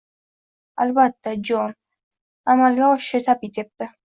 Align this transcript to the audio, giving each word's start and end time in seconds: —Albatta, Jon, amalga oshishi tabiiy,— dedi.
—Albatta, 0.85 1.35
Jon, 1.51 1.77
amalga 2.55 2.91
oshishi 2.97 3.25
tabiiy,— 3.31 3.57
dedi. 3.61 3.93